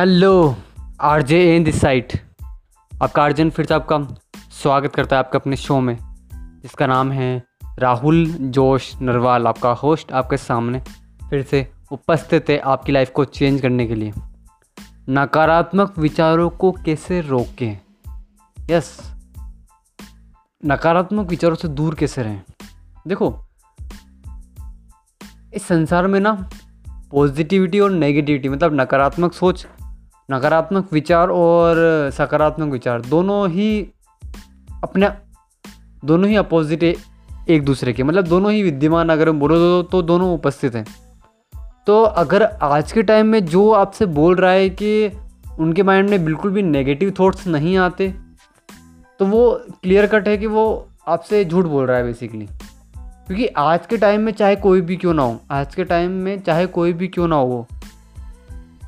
[0.00, 0.56] Hello
[1.00, 2.12] R J N this side.
[3.02, 3.98] आपका अर्जन फिर से आपका
[4.50, 5.98] स्वागत करता है आपके अपने शो में,
[6.34, 7.44] जिसका नाम है
[7.78, 10.80] राहुल जोश नरवाल, आपका होस्ट आपके सामने
[11.30, 14.12] फिर से उपस्थित है आपकी लाइफ को चेंज करने के लिए।
[15.08, 17.80] नकारात्मक विचारों को कैसे रोकें?
[18.70, 19.14] यस
[20.64, 22.42] नकारात्मक विचारों से दूर कैसे रहें?
[23.06, 23.44] देखो,
[25.54, 26.50] इस संसार में ना
[27.10, 29.66] पॉजिटिविटी और नेगेटिविटी मतलब नकारात्मक सोच
[30.30, 31.76] नकारात्मक विचार और
[32.12, 33.88] सकारात्मक विचार दोनों ही
[34.84, 35.08] अपने
[36.04, 36.96] दोनों ही अपोजिट
[37.48, 40.86] एक दूसरे के। मतलब दोनों ही विद्यमान अगर हम बोलो तो, तो दोनों उपस्थित हैं।
[41.86, 45.12] तो अगर आज के टाइम में जो आपसे बोल रहा है कि
[45.58, 48.14] उनके माइंड में बिल्कुल भी नेगेटिव थॉट्स नहीं आते
[49.18, 52.46] तो वो क्लियर कट है कि वो आपसे झूठ बोल रहा है बेसिकली
[52.96, 56.40] क्योंकि आज के टाइम में चाहे कोई भी क्यों ना हो आज के टाइम में
[56.40, 57.66] चाहे कोई भी क्यों ना हो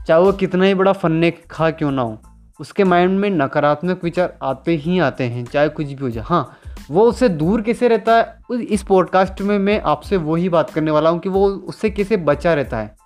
[0.06, 2.22] चाहे वो कितना ही बड़ा फन्ने खा क्यों ना हो
[2.60, 6.58] उसके माइंड में नकारात्मक विचार आते ही आते हैं चाहे कुछ भी हो जाए। हाँ
[6.90, 8.38] वो उससे दूर कैसे रहता है?
[8.60, 12.54] इस पॉडकास्ट में मैं आपसे वही बात करने वाला हूँ कि वो उससे कैसे बचा
[12.54, 12.96] रहता है।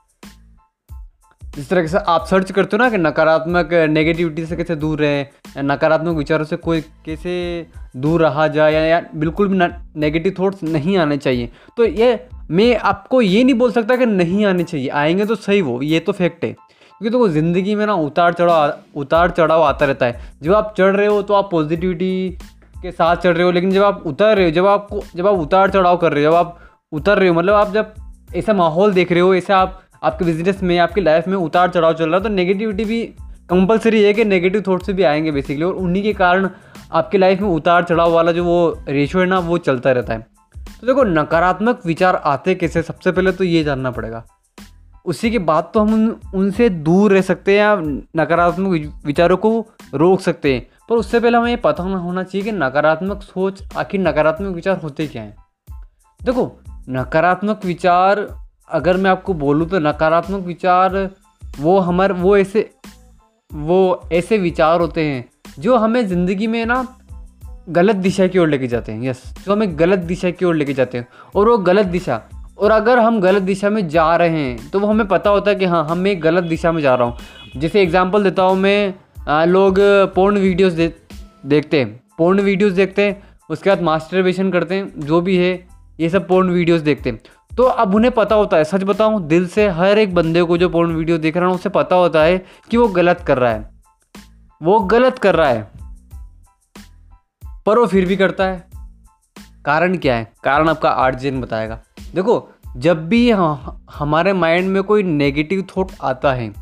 [1.55, 5.24] जिस तरह से आप सर्च करते हो ना कि नकारात्मक नेगेटिविटी से कैसे दूर रहे
[5.58, 9.58] नकारात्मक विचारों से कोई कैसे दूर रहा जाए या, या बिल्कुल भी
[10.00, 14.44] नेगेटिव थॉट्स नहीं आने चाहिए। तो ये मैं आपको ये नहीं बोल सकता कि नहीं
[14.44, 16.56] आने चाहिए। आएँगे तो सही वो ये तो फैक्ट है।
[17.00, 20.75] क्योंकि देखो तो ज़िंदगी में ना उतार चढ़ाव उतार चढ़ाव आता रहता है। जब आप
[20.78, 22.39] चढ़ रहे हो तो आप पॉजिटिविटी
[22.83, 25.34] के साथ चढ़ रहे हो, लेकिन जब आप उतर रहे हो, जब आपको जब आप
[25.34, 26.58] उतार चढ़ाव कर रहे हो, जब आप
[26.92, 27.92] उतर रहे हो मतलब आप जब
[28.36, 31.94] ऐसा माहौल देख रहे हो, ऐसे आप, आपके बिज़नेस में, आपकी लाइफ में उतार चढ़ाव
[31.94, 33.02] चल रहा है तो नेगेटिविटी भी
[33.50, 36.48] कंपलसरी है कि नेगेटिव थॉट्स भी आएँगे बेसिकली और उन्हीं के कारण
[36.92, 40.27] आपकी लाइफ में उतार चढ़ाव वाला जो वो रेशो है ना, वो चलता रहता है।
[40.80, 42.83] तो देखो, नकारात्मक विचार आते कैसे?
[42.83, 44.24] सबसे पहले तो ये जानना पड़ेगा।
[45.06, 47.76] उसी के बाद तो हम उनसे दूर रह सकते हैं या
[48.17, 53.22] नकारात्मक विचारों को रोक सकते हैं। पर उससे पहले हमें पता होना चाहिए कि नकारात्मक
[53.22, 55.36] सोच, आखिर नकारात्मक विचार होते क्या हैं?
[56.20, 56.50] देखो,
[56.89, 58.27] नकारात्मक विचार,
[58.70, 61.11] अगर मैं आपको बोलूँ तो नकारात्मक विचार,
[61.42, 62.70] वो हमारे, वो ऐसे
[63.50, 65.24] वो ऐसे विचार होते हैं,
[65.58, 66.86] जो हमें ज़िंदगी में ना
[67.68, 70.74] गलत दिशा की ओर लेके जाते हैं यस जो हमें गलत दिशा की ओर लेके
[70.74, 72.20] जाते हैं। और वो गलत दिशा
[72.58, 75.56] और अगर हम गलत दिशा में जा रहे हैं तो वो हमें पता होता है
[75.56, 78.94] कि हाँ हम एक गलत दिशा में जा रहा हूँ। जैसे एग्जांपल देता हूँ मैं
[79.28, 79.77] आ, लोग
[80.14, 80.92] पोर्न वीडियोस दे,
[81.46, 85.52] देखते हैं। पोर्न वीडियोस देखते हैं उसके बाद मास्टरबेशन करते हैं जो भी है
[86.00, 89.46] ये सब पोर्न वीडियोस देखते हैं। तो अब उन्हें पता होता है सच बताऊँ दिल
[89.48, 92.39] से हर एक बंदे को जो पोर्न वीडियो देख रहा है उसे पता होता है
[92.70, 93.68] कि वो गलत कर रहा है।
[94.61, 95.70] वो गलत कर रहा है
[97.66, 98.64] पर वो फिर भी करता है।
[99.64, 100.33] कारण क्या है?
[100.45, 101.80] कारण आपका आर्जिन बताएगा।
[102.14, 106.52] देखो, जब भी हमारे माइंड में कोई नेगेटिव थॉट आता है,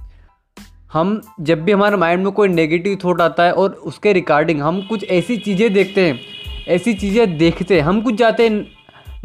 [0.92, 4.80] हम, जब भी हमारे माइंड में कोई नेगेटिव थॉट आता है और उसके रिगार्डिंग हम
[4.82, 6.20] कुछ ऐसी चीज़ें देखते हैं,
[6.68, 8.66] ऐसी चीज़ें देखते हैं, हम कुछ जाते हैं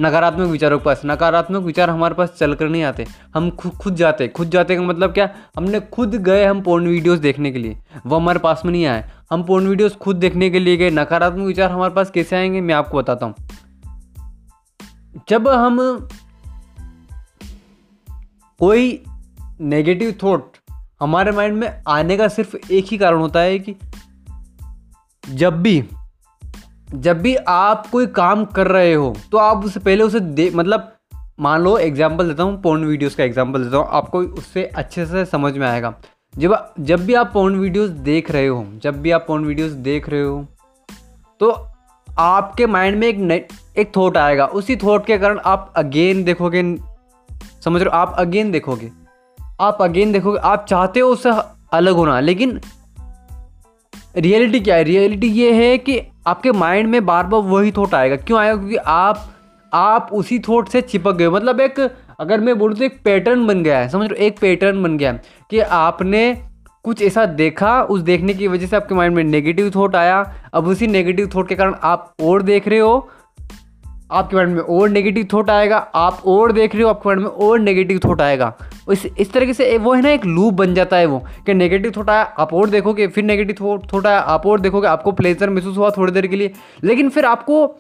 [0.02, 3.96] नकारात्मक विचारों के पास, नकारात्मक विचार हमारे पास चल कर नहीं आते, हम खुद खुद
[3.96, 7.78] जाते खुद जाते का मतलब क्या, हमने खुद गए हम पोर्न वीडियोस देखने के लिए,
[8.08, 11.48] वो हमारे पास में नहीं आए, हम पोर्न वीडियोस खुद देखने के लिए गए, नकारात्मक
[11.48, 13.36] विचार हमारे पास कैसे आएँगे, मैं आपको बताता हूँ।
[15.30, 16.08] जब हम
[18.60, 19.04] कोई
[19.62, 20.58] नेगेटिव थॉट
[21.02, 23.76] हमारे माइंड में आने का सिर्फ़ एक ही कारण होता है कि
[25.24, 25.84] जब भी
[26.96, 30.96] जब भी आप कोई काम कर रहे हो तो आप उससे पहले उसे दे मतलब
[31.40, 35.26] मान लो एग्ज़ाम्पल देता हूँ पोर्न वीडियोस का एग्ज़ाम्पल देता हूँ, आपको उससे अच्छे से
[35.26, 35.94] समझ में आएगा।
[36.38, 40.10] जब जब भी आप पोर्न वीडियोस देख रहे हो, जब भी आप पोर्न वीडियोस देख
[40.10, 40.46] रहे हो
[41.42, 41.69] तो
[42.20, 43.48] आपके माइंड में एक
[43.78, 46.64] एक थॉट आएगा। उसी थॉट के कारण आप अगेन देखोगे,
[47.64, 47.98] समझ रहे हो?
[47.98, 48.90] आप अगेन देखोगे।
[49.62, 51.32] आप अगेन देखोगे। आप चाहते हो उससे
[51.72, 52.60] अलग होना, लेकिन
[54.18, 54.84] रियलिटी क्या है?
[54.84, 58.56] रियलिटी ये है कि आपके माइंड में बार बार वही थॉट आएगा। क्यों आएगा?
[58.56, 59.26] क्योंकि आप
[59.74, 61.80] आप उसी थॉट से चिपक गए मतलब एक
[62.20, 65.12] अगर मैं बोलूँ तो एक पैटर्न बन गया है। समझ लो एक पैटर्न बन गया
[65.12, 66.49] है कि आपने
[66.90, 70.68] कुछ ऐसा देखा उस देखने की वजह से आपके माइंड में नेगेटिव थॉट आया। अब
[70.68, 73.10] उसी नेगेटिव थॉट के कारण आप और देख रहे हो।
[74.12, 77.30] आपके माइंड में और नेगेटिव थॉट आएगा। आप और देख रहे हो आपके माइंड में
[77.30, 78.54] और नेगेटिव थॉट आएगा।
[78.92, 81.94] इस इस तरीके से वो है ना एक लूप बन जाता है वो कि नेगेटिव
[81.98, 85.50] थॉट आया आप और देखोगे फिर नेगेटिव थॉट थॉट आया आप और देखोगे आपको प्लेजर
[85.50, 86.54] महसूस हुआ थोड़ी देर के लिए।
[86.84, 87.76] लेकिन फिर आपको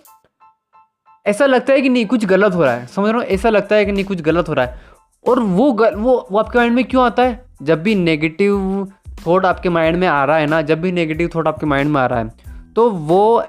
[1.26, 3.22] ऐसा लगता है कि नहीं कुछ गलत हो रहा है। समझ रहे हो?
[3.22, 4.82] ऐसा लगता है कि नहीं कुछ गलत हो रहा है।
[5.28, 7.50] और वो गल, वो वो आपके माइंड में क्यों आता है?
[7.62, 8.88] जब भी नेगेटिव
[9.27, 12.00] थॉट आपके माइंड में आ रहा है ना, जब भी नेगेटिव थॉट आपके माइंड में
[12.01, 13.44] आ रहा है तो वो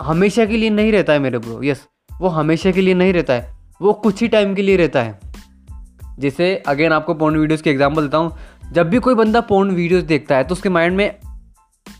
[0.00, 1.86] हमेशा के लिए नहीं रहता है मेरे ब्रो यस
[2.20, 3.50] वो हमेशा के लिए नहीं रहता है,
[3.80, 5.18] वो कुछ ही टाइम के लिए रहता है।
[6.18, 8.36] जैसे अगेन आपको पोर्न वीडियोस के एग्जांपल देता हूँ,
[8.72, 11.10] जब भी कोई बंदा पोर्न वीडियोस देखता है तो उसके माइंड में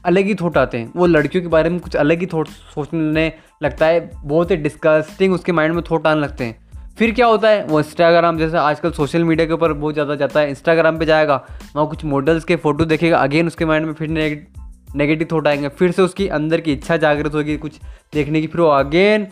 [0.06, 3.32] अलग ही थॉट आते हैं, वो लड़कियों के बारे में कुछ अलग ही थॉट सोचने
[3.62, 6.60] लगता है, बहुत ही डिस्कस्टिंग उसके माइंड में थॉट आने लगते हैं।
[6.96, 10.40] फिर क्या होता है, वो इंस्टाग्राम जैसे आजकल सोशल मीडिया के ऊपर बहुत ज़्यादा जाता
[10.40, 11.34] है इंस्टाग्राम पे जाएगा,
[11.76, 15.92] वहाँ कुछ मॉडल्स के फ़ोटो देखेगा अगेन उसके माइंड में फिर नेगेटिव थॉट आएँगे, फिर
[15.92, 17.78] से उसकी अंदर की इच्छा जागृत होगी कुछ
[18.14, 19.26] देखने की, फिर वो अगेन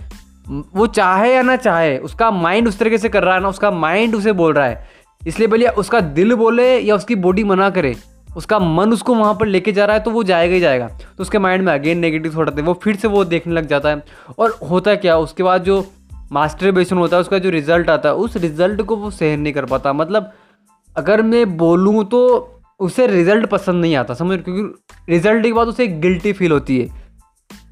[0.75, 3.71] वो चाहे या ना चाहे, उसका माइंड उस तरीके से कर रहा है ना, उसका
[3.71, 4.89] माइंड उसे बोल रहा है।
[5.23, 7.95] इसलिए भले उसका दिल बोले या उसकी बॉडी मना करे,
[8.37, 11.23] उसका मन उसको वहाँ पर लेके जा रहा है तो वो जाएगा ही जाएगा। तो
[11.23, 13.89] उसके माइंड में अगेन नेगेटिव थॉट आते हैं, वो फिर से वो देखने लग जाता
[13.89, 14.03] है।
[14.39, 15.85] और होता है क्या, उसके बाद जो
[16.33, 19.65] मास्टरबेशन होता है, उसका जो रिज़ल्ट आता है, उस रिज़ल्ट को वो सहन नहीं कर
[19.65, 20.33] पाता। मतलब
[20.97, 22.21] अगर मैं बोलूँ तो
[22.81, 26.79] उसे रिज़ल्ट पसंद नहीं आता, समझ क्योंकि रिज़ल्ट के बाद उसे एक गिल्टी फील होती
[26.81, 26.89] है।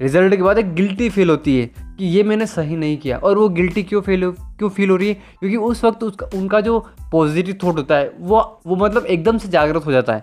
[0.01, 1.65] रिज़ल्ट के बाद एक गिल्टी फील होती है
[1.97, 5.07] कि ये मैंने सही नहीं किया। और वो गिल्टी क्यों फील क्यों फील हो रही
[5.07, 5.13] है?
[5.13, 6.79] क्योंकि उस वक्त उसका, उनका जो
[7.11, 10.21] पॉजिटिव थॉट होता है, वो वो मतलब एकदम से जागृत हो जाता है।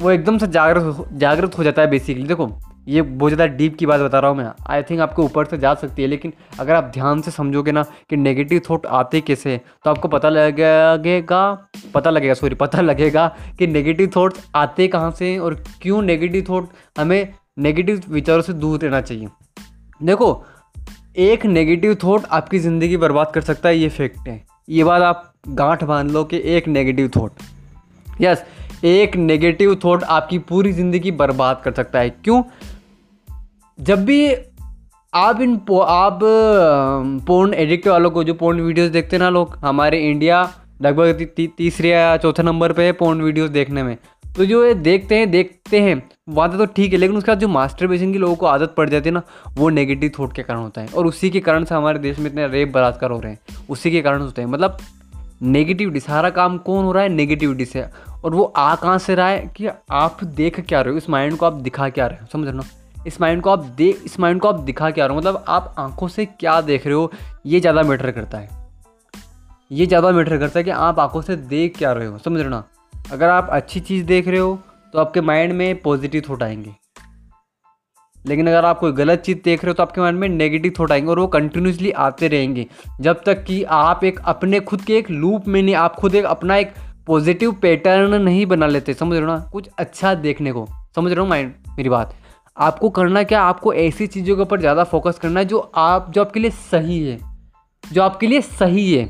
[0.00, 2.46] वो एकदम से जागृत जागृत हो जाता है बेसिकली देखो
[2.86, 5.58] ये बहुत ज़्यादा डीप की बात बता रहा हूँ मैं। आई थिंक आपके ऊपर से
[5.58, 9.56] जा सकती है, लेकिन अगर आप ध्यान से समझोगे ना कि नेगेटिव थॉट आते कैसे
[9.84, 11.40] तो आपको पता लगेगा
[11.94, 13.26] पता लगेगा सॉरी पता लगेगा
[13.58, 16.68] कि नेगेटिव थॉट आते कहाँ से और क्यों नेगेटिव थॉट
[16.98, 19.28] हमें नेगेटिव विचारों से दूर रहना चाहिए।
[20.00, 20.44] देखो,
[21.18, 25.32] एक नेगेटिव थॉट आपकी ज़िंदगी बर्बाद कर सकता है, ये फैक्ट है। ये बात आप
[25.48, 27.42] गांठ बाँध लो कि एक नेगेटिव थॉट
[28.20, 28.44] यस
[28.84, 32.42] एक नेगेटिव थॉट आपकी पूरी ज़िंदगी बर्बाद कर सकता है। क्यों?
[33.80, 34.34] जब भी
[35.14, 36.20] आप इन पो, आप
[37.26, 40.52] पोर्न एडिक्ट वालों को जो पोर्न वीडियोस देखते हैं ना लोग हमारे इंडिया
[40.82, 43.96] लगभग ती, तीसरे या चौथे नंबर पे है पोर्न वीडियोस देखने में।
[44.36, 47.48] तो जो ये देखते हैं देखते हैं वहाँ तो ठीक है लेकिन उसके बाद जो
[47.48, 49.22] मास्टर बेसिंग की लोगों को आदत पड़ जाती है ना
[49.54, 52.30] वो नेगेटिव थॉट के कारण होता है। और उसी के कारण से हमारे देश में
[52.30, 53.38] इतने रेप बलात्कार हो रहे हैं।
[53.70, 54.78] उसी के कारण होते हैं। मतलब
[55.42, 57.08] नेगेटिविटी सारा काम कौन हो रहा है?
[57.08, 57.84] नेगेटिविटी से
[58.24, 60.98] और वो आ कहाँ से रहा है कि आप देख क्या रहे हो?
[60.98, 62.26] इस माइंड को आप दिखा क्या रहे हो?
[62.32, 62.64] समझ रहे हो
[63.06, 65.74] इस माइंड को आप देख इस माइंड को आप दिखा क्या रहे हो मतलब आप
[65.78, 67.10] आँखों से क्या देख रहे हो,
[67.46, 68.48] ये ज़्यादा मैटर करता है।
[69.70, 72.50] ये ज़्यादा मैटर करता है कि आप आँखों से देख क्या रहे हो, समझ रहे
[72.50, 72.64] ना?
[73.12, 74.58] अगर आप अच्छी चीज़ देख रहे हो
[74.94, 76.74] तो आपके माइंड में पॉजिटिव थॉट आएँगे।
[78.24, 80.92] लेकिन अगर आप कोई गलत चीज़ देख रहे हो तो आपके माइंड में नेगेटिव थॉट
[80.92, 82.66] आएँगे और वो कंटिन्यूसली आते रहेंगे।
[83.00, 86.24] जब तक कि आप एक अपने खुद के एक लूप में नहीं, आप खुद एक
[86.24, 86.72] अपना एक
[87.06, 89.38] पॉजिटिव पैटर्न नहीं बना लेते, समझ रहे हो ना?
[89.52, 90.66] कुछ अच्छा देखने को,
[90.96, 91.52] समझ रहे हो माइंड?
[91.76, 92.14] मेरी बात।
[92.56, 96.20] आपको करना क्या, आपको ऐसी चीज़ों के ऊपर ज़्यादा फोकस करना है जो आप, जो
[96.20, 97.18] आपके लिए सही है,
[97.92, 99.08] जो आपके लिए सही है।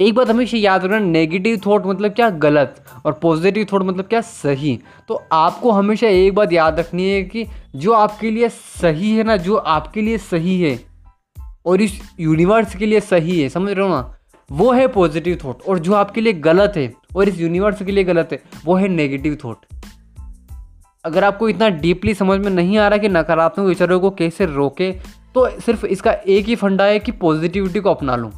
[0.00, 4.20] एक बात हमेशा याद रखना नेगेटिव थॉट मतलब क्या, गलत, और पॉजिटिव थॉट मतलब क्या,
[4.20, 7.46] सही। तो आपको हमेशा एक बात याद रखनी है कि
[7.76, 10.78] जो आपके लिए सही है ना, जो आपके लिए सही है,
[11.66, 14.14] और इस यूनिवर्स के लिए सही है, समझ रहे हो ना,
[14.50, 18.04] वो है पॉजिटिव थॉट और जो आपके लिए गलत है, और इस यूनिवर्स के लिए
[18.04, 19.56] गलत है, वो है नेगेटिव थॉट
[21.08, 24.90] अगर आपको इतना डीपली समझ में नहीं आ रहा कि नकारात्मक विचारों को कैसे रोके
[25.34, 28.30] तो सिर्फ़ इसका एक ही फंडा है कि पॉजिटिविटी को अपना लो।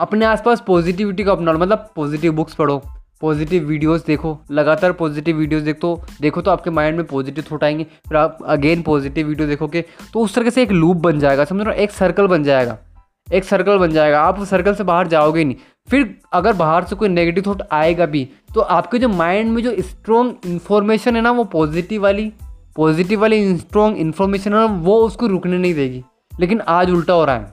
[0.00, 2.82] अपने आसपास पॉजिटिविटी को अपना लो मतलब पॉजिटिव बुक्स पढ़ो
[3.20, 7.84] पॉजिटिव वीडियोस देखो, लगातार पॉजिटिव वीडियोस देखो देखो तो आपके माइंड में पॉजिटिव थॉट आएँगे,
[7.84, 11.66] फिर आप अगेन पॉजिटिव वीडियो देखोगे तो उस तरह से एक लूप बन जाएगा, समझ
[11.66, 12.78] लो एक सर्कल बन जाएगा।
[13.28, 15.56] एक सर्कल बन जाएगा। आप उस सर्कल से बाहर जाओगे नहीं।
[15.90, 19.74] फिर अगर बाहर से कोई नेगेटिव थॉट आएगा भी तो आपके जो माइंड में जो
[19.78, 22.32] स्ट्रॉन्ग इन्फॉर्मेशन है ना, वो पॉजिटिव वाली
[22.76, 26.02] पॉजिटिव वाली स्ट्रॉन्ग इन्फॉर्मेशन है ना, वो उसको रुकने नहीं देगी।
[26.40, 27.52] लेकिन आज उल्टा हो रहा है।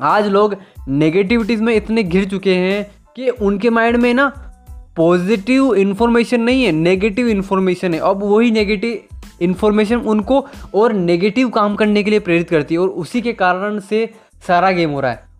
[0.00, 0.56] आज लोग
[0.88, 4.32] नेगेटिविटीज़ में इतने घिर चुके हैं कि उनके माइंड में ना
[4.96, 8.98] पॉजिटिव इन्फॉर्मेशन नहीं है नेगेटिव इन्फॉर्मेशन है। अब वही नेगेटिव
[9.40, 13.78] इन्फॉर्मेशन उनको और नेगेटिव काम करने के लिए प्रेरित करती है और उसी के कारण
[13.78, 14.10] से
[14.48, 15.31] सारा गेम हो रहा है।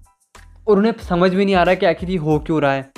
[0.66, 2.90] और उन्हें समझ में नहीं आ रहा कि आखिर ये हो क्यों रहा है।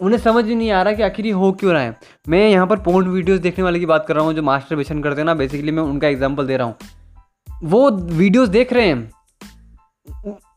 [0.00, 1.96] उन्हें समझ में नहीं आ रहा कि आखिर ये हो क्यों रहा है।
[2.28, 5.02] मैं यहाँ पर पोर्न वीडियोस देखने वाले की बात कर रहा हूँ, जो मास्टर बेशन
[5.02, 6.76] करते हैं ना बेसिकली मैं उनका एग्ज़ाम्पल दे रहा हूँ।
[7.64, 9.10] वो वीडियोस देख रहे हैं।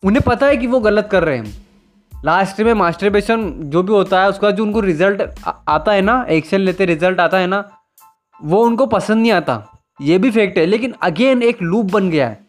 [0.03, 1.55] उन्हें पता है कि वो गलत कर रहे हैं।
[2.25, 3.19] लास्ट में मास्टर
[3.61, 7.37] जो भी होता है, उसका जो उनको रिज़ल्ट आता है ना एक्शन लेते रिज़ल्ट आता
[7.37, 7.63] है ना,
[8.39, 9.63] वो उनको पसंद नहीं आता।
[10.01, 12.47] ये भी फैक्ट है, लेकिन अगेन एक लूप बन गया है।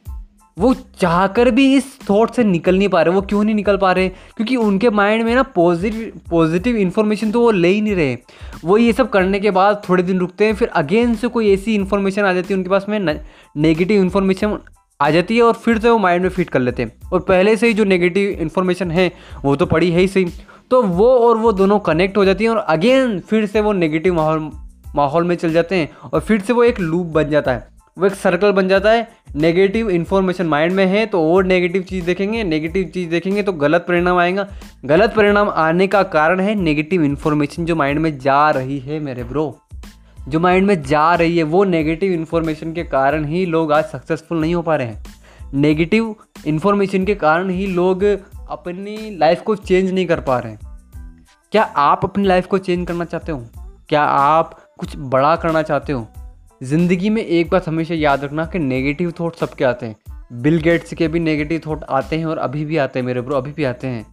[0.58, 3.92] वो चाहकर भी इस थॉट से निकल नहीं पा रहे, वो क्यों नहीं निकल पा
[3.92, 4.08] रहे?
[4.08, 8.16] क्योंकि उनके माइंड में ना पॉजिटिव पॉजिटिव इन्फॉर्मेशन तो वो ले ही नहीं रहे।
[8.64, 11.74] वो ये सब करने के बाद थोड़े दिन रुकते हैं, फिर अगेन से कोई ऐसी
[11.74, 12.98] इन्फॉर्मेशन आ जाती है उनके पास में
[13.56, 14.58] नेगेटिव इन्फॉर्मेशन
[15.00, 17.56] आ जाती है और फिर से वो माइंड में फिट कर लेते हैं। और पहले
[17.56, 19.12] से ही जो नेगेटिव इन्फॉर्मेशन है,
[19.44, 20.26] वो तो पड़ी है ही सही।
[20.70, 24.14] तो वो और वो दोनों कनेक्ट हो जाती हैं और अगेन फिर से वो नेगेटिव
[24.14, 24.50] माहौल
[24.96, 28.06] माहौल में चल जाते हैं और फिर से वो एक लूप बन जाता है। वो
[28.06, 32.44] एक सर्कल बन जाता है नेगेटिव इन्फॉर्मेशन माइंड में है तो और नेगेटिव चीज़ देखेंगे
[32.44, 34.46] नेगेटिव चीज़ देखेंगे तो गलत परिणाम आएगा।
[34.84, 39.24] गलत परिणाम आने का कारण है नेगेटिव इन्फॉर्मेशन जो माइंड में जा रही है मेरे
[39.24, 39.58] ब्रो
[40.28, 44.40] जो माइंड में जा रही है, वो नेगेटिव इन्फॉर्मेशन के कारण ही लोग आज सक्सेसफुल
[44.40, 45.04] नहीं हो पा रहे हैं।
[45.54, 46.14] नेगेटिव
[46.46, 48.04] इन्फॉर्मेशन के कारण ही लोग
[48.50, 50.60] अपनी लाइफ को चेंज नहीं कर पा रहे हैं।
[51.52, 53.46] क्या आप अपनी लाइफ को चेंज करना चाहते हो?
[53.88, 56.08] क्या आप कुछ बड़ा करना चाहते हो?
[56.62, 59.96] ज़िंदगी में एक बात हमेशा याद रखना कि नेगेटिव थॉट सबके आते हैं।
[60.42, 63.36] बिल गेट्स के भी नेगेटिव थॉट आते हैं और अभी भी आते हैं मेरे ब्रो
[63.36, 64.04] अभी भी आते हैं।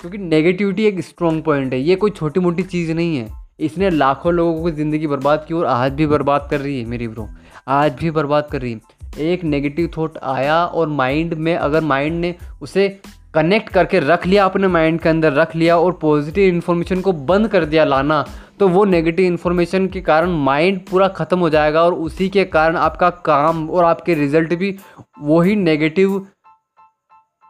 [0.00, 3.28] क्योंकि नेगेटिविटी एक स्ट्रॉन्ग पॉइंट है, ये कोई छोटी मोटी चीज़ नहीं है।
[3.60, 7.08] इसने लाखों लोगों की ज़िंदगी बर्बाद की और आज भी बर्बाद कर रही है मेरी
[7.08, 7.28] ब्रो
[7.68, 12.20] आज भी बर्बाद कर रही है। एक नेगेटिव थॉट आया और माइंड में, अगर माइंड
[12.20, 12.88] ने उसे
[13.36, 17.48] कनेक्ट करके रख लिया अपने माइंड के अंदर, रख लिया और पॉजिटिव इन्फॉर्मेशन को बंद
[17.48, 18.24] कर दिया लाना
[18.60, 22.76] तो वो नेगेटिव इन्फॉर्मेशन के कारण माइंड पूरा ख़त्म हो जाएगा और उसी के कारण
[22.76, 24.76] आपका काम और आपके रिज़ल्ट भी
[25.20, 26.26] वही नेगेटिव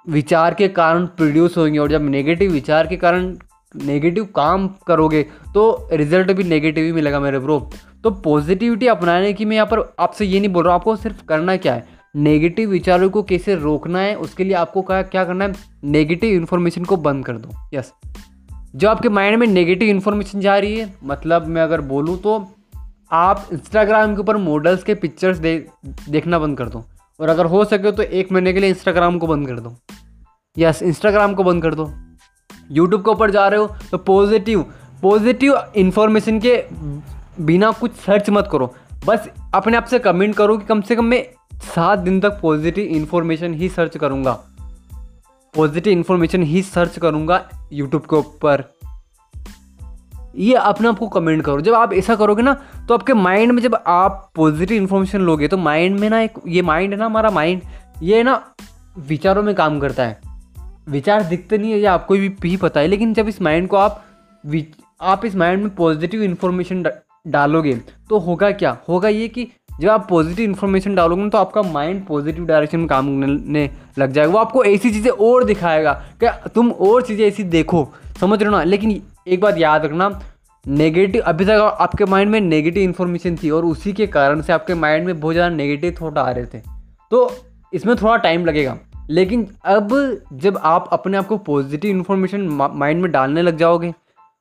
[0.08, 3.34] विचार के कारण प्रोड्यूस होंगे और जब नेगेटिव विचार के कारण
[3.76, 5.22] नेगेटिव काम करोगे
[5.54, 7.70] तो रिज़ल्ट भी नेगेटिव ही मिलेगा मेरे ब्रो
[8.04, 11.24] तो पॉजिटिविटी अपनाने की मैं यहाँ पर आपसे ये नहीं बोल रहा हूँ, आपको सिर्फ़
[11.26, 11.95] करना क्या है?
[12.16, 15.52] नेगेटिव विचारों को कैसे रोकना है, उसके लिए आपको क्या क्या करना है?
[15.84, 17.92] नेगेटिव इन्फॉर्मेशन को बंद कर दो। यस
[18.74, 22.36] जो आपके माइंड में नेगेटिव इन्फॉर्मेशन जा रही है मतलब मैं अगर बोलूँ तो
[23.10, 25.54] आप इंस्टाग्राम के ऊपर मॉडल्स के पिक्चर्स दे
[26.08, 26.84] देखना बंद कर दो।
[27.20, 29.76] और अगर हो सके तो एक महीने के लिए इंस्टाग्राम को बंद कर दो।
[30.56, 31.90] यस इंस्टाग्राम को बंद कर दो।
[32.70, 34.64] यूट्यूब के ऊपर जा रहे हो तो पॉजिटिव
[35.02, 36.62] पॉजिटिव इन्फॉर्मेशन के
[37.42, 38.74] बिना कुछ सर्च मत करो।
[39.06, 41.24] बस अपने आप से कमेंट करो कि कम से कम मैं
[41.64, 44.32] सात दिन तक पॉजिटिव इन्फॉर्मेशन ही सर्च करूँगा।
[45.54, 48.64] पॉजिटिव इन्फॉर्मेशन ही सर्च करूँगा यूट्यूब के ऊपर।
[50.36, 52.54] ये अपने आप को कमेंट करो। जब आप ऐसा करोगे ना
[52.88, 56.62] तो आपके माइंड में जब आप पॉजिटिव इन्फॉर्मेशन लोगे तो माइंड में ना एक ये
[56.62, 57.62] माइंड है ना हमारा माइंड
[58.02, 58.42] ये ना
[58.98, 60.20] विचारों में काम करता है।
[60.88, 63.76] विचार दिखते नहीं है ये आपको भी, भी पता है लेकिन जब इस माइंड को
[63.76, 64.02] आप
[65.00, 66.84] आप इस माइंड में पॉजिटिव इन्फॉर्मेशन
[67.26, 67.74] डालोगे
[68.10, 68.76] तो होगा क्या?
[68.88, 69.48] होगा ये कि
[69.80, 73.68] जब आप पॉजिटिव इन्फॉर्मेशन डालोगे ना तो आपका माइंड पॉजिटिव डायरेक्शन में काम करने
[73.98, 77.88] लग जाएगा। वो आपको ऐसी चीज़ें और दिखाएगा क्या तुम और चीज़ें ऐसी देखो।
[78.20, 78.62] समझ रहे हो ना?
[78.64, 80.08] लेकिन एक बात याद रखना
[80.64, 84.74] नेगेटिव अभी तक आपके माइंड में नेगेटिव इन्फॉर्मेशन थी और उसी के कारण से आपके
[84.74, 86.62] माइंड में बहुत ज़्यादा नेगेटिव थॉट आ रहे थे।
[87.12, 87.30] तो
[87.72, 88.76] इसमें थोड़ा टाइम लगेगा।
[89.10, 89.88] लेकिन अब
[90.32, 93.92] जब आप अपने आप को पॉजिटिव इन्फॉर्मेशन माइंड में डालने लग जाओगे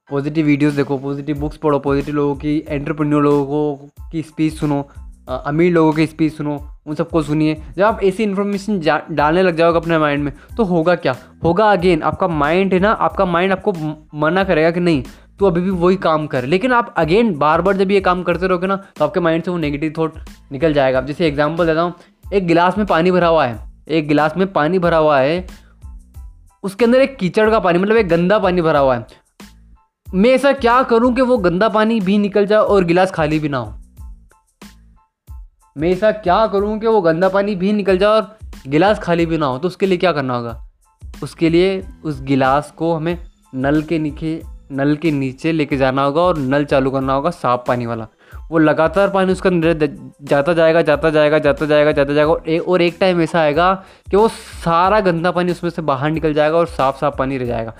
[0.10, 3.76] पॉजिटिव वीडियोस देखो पॉजिटिव बुक्स पढ़ो पॉजिटिव लोगों की एंटरप्रेन्योर लोगों
[4.12, 4.86] की स्पीच सुनो
[5.28, 8.80] अमीर लोगों की स्पीच सुनो, उन सबको सुनिए। जब आप ऐसी इन्फॉर्मेशन
[9.12, 11.16] डालने लग जाओगे अपने माइंड में तो होगा क्या?
[11.44, 13.74] होगा अगेन आपका माइंड है ना, आपका माइंड आपको
[14.20, 15.04] मना करेगा कि नहीं
[15.40, 18.48] तो अभी भी वही काम कर। लेकिन आप अगेन बार बार जब ये काम करते
[18.48, 20.18] रहोगे ना तो आपके माइंड से वो नेगेटिव थॉट
[20.52, 21.94] निकल जाएगा। जैसे एग्ज़ाम्पल देता हूँ,
[22.34, 25.46] एक गिलास में पानी भरा हुआ है, एक गिलास में पानी भरा हुआ है,
[26.64, 29.06] उसके अंदर एक कीचड़ का पानी मतलब एक गंदा पानी भरा हुआ है।
[30.08, 33.50] मैं ऐसा क्या करूँ कि वो गंदा पानी भी निकल जाए और गिलास खाली भी
[33.50, 33.74] ना हो?
[35.78, 39.38] मैं ऐसा क्या करूँ कि वो गंदा पानी भी निकल जाए और गिलास खाली भी
[39.38, 39.58] ना हो?
[39.58, 40.68] तो उसके लिए क्या करना होगा?
[41.24, 43.18] उसके लिए उस गिलास को हमें
[43.56, 44.42] नल के नीचे,
[44.72, 48.08] नल के नीचे लेके जाना होगा और नल चालू करना होगा साफ़ पानी वाला।
[48.52, 49.74] वो लगातार पानी उसका अंदर
[50.22, 53.74] जाता जाएगा जाता जाएगा जाता जाएगा जाता जाएगा और एक और एक टाइम ऐसा आएगा
[54.12, 54.28] कि वो
[54.64, 57.74] सारा गंदा पानी उसमें से बाहर निकल जाएगा और साफ़ साफ़ पानी रह जाएगा।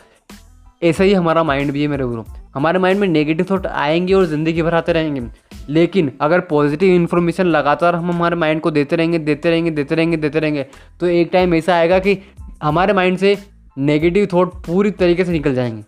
[0.84, 2.24] ऐसा ही हमारा माइंड भी है मेरे गुरु।
[2.56, 5.22] हमारे माइंड में नेगेटिव थॉट आएँगे और ज़िंदगी भर आते रहेंगे।
[5.70, 10.18] लेकिन अगर पॉजिटिव इन्फॉर्मेशन लगातार हम हमारे माइंड को देते रहेंगे देते रहेंगे देते रहेंगे
[10.18, 10.66] देते रहेंगे
[11.00, 12.18] तो एक टाइम ऐसा आएगा कि
[12.64, 13.38] हमारे माइंड से
[13.78, 15.84] नेगेटिव थॉट पूरी तरीके से निकल जाएँगे।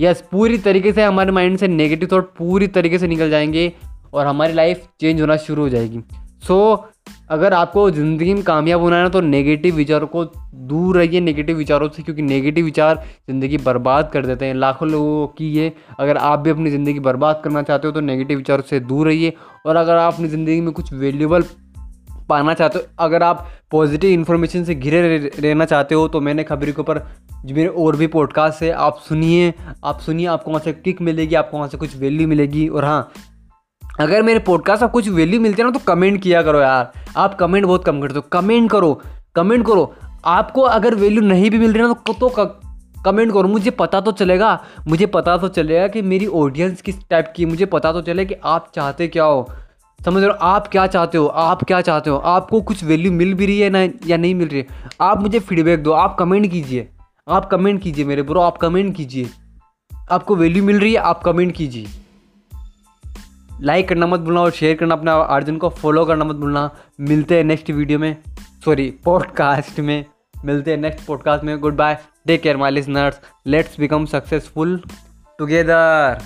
[0.00, 3.72] यस पूरी तरीके से हमारे माइंड से नेगेटिव थॉट पूरी तरीके से निकल जाएँगे
[4.14, 6.00] और हमारी लाइफ चेंज होना शुरू हो जाएगी।
[6.44, 6.86] सो
[7.30, 10.24] अगर आपको ज़िंदगी में कामयाब होना है ना तो नेगेटिव विचारों को
[10.64, 15.26] दूर रहिए नेगेटिव विचारों से, क्योंकि नेगेटिव विचार ज़िंदगी बर्बाद कर देते हैं। लाखों लोगों
[15.28, 18.80] की ये, अगर आप भी अपनी ज़िंदगी बर्बाद करना चाहते हो तो नेगेटिव विचारों से
[18.82, 19.32] दूर रहिए।
[19.66, 21.44] और अगर आप अपनी ज़िंदगी में कुछ वैल्यूबल
[22.28, 26.72] पाना चाहते हो, अगर आप पॉजिटिव इन्फॉर्मेशन से घिरे रहना चाहते हो तो मैंने खबरी
[26.72, 27.06] के ऊपर
[27.46, 29.52] मेरे और भी पॉडकास्ट है। आप सुनिए
[29.84, 33.12] आप सुनिए, आपको वहाँ से किक मिलेगी, आपको वहाँ से कुछ वैल्यू मिलेगी। और हाँ
[34.00, 37.34] अगर मेरे पॉडकास्ट का कुछ वैल्यू मिलती है ना तो कमेंट किया करो यार। आप
[37.34, 39.02] कमेंट बहुत कम करते हो। कमेंट करो।
[39.34, 42.28] कमेंट करो। आपको अगर वैल्यू नहीं भी मिल रही ना तो, तो
[43.04, 47.32] कमेंट करो। मुझे पता तो चलेगा। मुझे पता तो चलेगा कि मेरी ऑडियंस किस टाइप
[47.36, 49.48] की मुझे पता तो चले कि आप चाहते क्या हो।
[50.04, 50.38] समझ रहे हो?
[50.42, 51.26] आप क्या चाहते हो?
[51.26, 52.16] आप क्या चाहते हो?
[52.16, 54.66] आपको कुछ वैल्यू मिल भी रही है ना या नहीं मिल रही है?
[55.00, 56.88] आप मुझे फीडबैक दो। आप कमेंट कीजिए।
[57.28, 59.30] आप कमेंट कीजिए मेरे ब्रो आप कमेंट कीजिए।
[60.10, 61.86] आपको वैल्यू मिल रही है आप कमेंट कीजिए।
[63.60, 66.70] लाइक करना मत भूलना और शेयर करना अपना अर्जुन को फॉलो करना मत भूलना।
[67.00, 68.16] मिलते हैं नेक्स्ट वीडियो में।
[68.64, 70.04] सॉरी पॉडकास्ट में।
[70.44, 74.82] मिलते हैं नेक्स्ट पॉडकास्ट में। Goodbye take care my listeners let's become successful
[75.38, 76.22] together